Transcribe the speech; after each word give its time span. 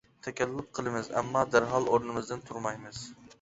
تەكەللۇپ 0.27 0.71
قىلىمىز 0.77 1.09
ئەمما 1.19 1.43
دەرھال 1.57 1.85
ئورنىمىزدىن 1.93 2.43
تۇرمايمىز. 2.49 3.05